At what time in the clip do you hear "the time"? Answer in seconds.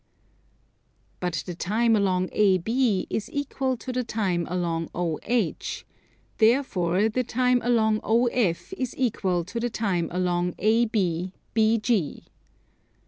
1.45-1.95, 3.91-4.47, 7.07-7.61, 9.59-10.09